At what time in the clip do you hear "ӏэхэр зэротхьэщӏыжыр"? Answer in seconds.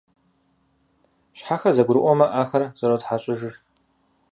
2.31-3.53